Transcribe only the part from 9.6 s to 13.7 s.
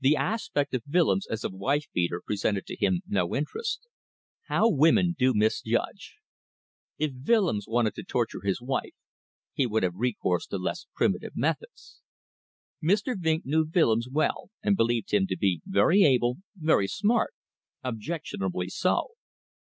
would have recourse to less primitive methods. Mr. Vinck knew